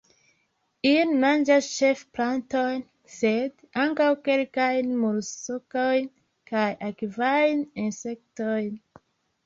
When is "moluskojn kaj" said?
5.05-6.69